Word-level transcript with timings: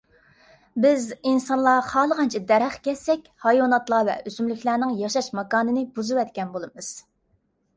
بىز 0.85 1.03
ئىنسانلار 1.31 1.83
خالىغانچە 1.89 2.41
دەرەخ 2.51 2.77
كەسسەك، 2.87 3.29
ھايۋاناتلار 3.45 4.09
ۋە 4.11 4.17
ئۆسۈملۈكلەرنىڭ 4.31 4.97
ياشاش 5.03 5.31
ماكانىنى 5.41 5.85
بۇزۇۋەتكەن 5.99 6.57
بولىمىز. 6.57 6.91